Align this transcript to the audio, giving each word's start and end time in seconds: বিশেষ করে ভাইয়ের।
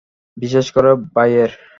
বিশেষ 0.37 0.65
করে 0.75 0.91
ভাইয়ের। 1.15 1.51